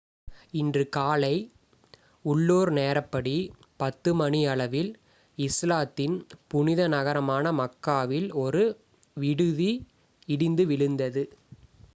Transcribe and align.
இன்று 0.59 0.83
காலை 0.89 1.35
உள்ளூர் 2.25 2.71
நேரப்படி,10 2.73 3.91
மணியளவில் 4.21 4.91
இஸ்லாத்தின் 5.37 6.17
புனித 6.47 6.87
நகரமான 6.95 7.53
மக்காவில் 7.59 8.29
ஒரு 8.43 8.65
விடுதி 9.17 9.71
இடிந்து 10.29 10.65
விழுந்தது 10.67 11.25